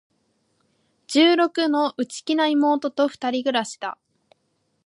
[1.05, 3.99] 十六の、内気な妹と二人暮しだ。